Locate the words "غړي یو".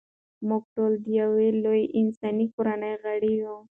3.03-3.57